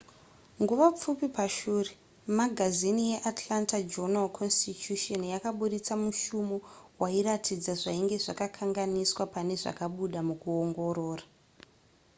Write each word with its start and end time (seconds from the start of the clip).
nguva 0.61 0.87
pfupi 0.95 1.27
pashure 1.37 1.91
magazini 2.39 3.01
yeatlanta 3.11 3.77
journal-constitution 3.91 5.21
yakabudisa 5.33 5.93
mushumo 6.03 6.55
wairatidza 7.01 7.73
zvainge 7.81 8.17
zvakakanganiswa 8.23 9.23
pane 9.33 9.53
zvakabuda 9.61 10.19
mukuongorora 10.27 11.25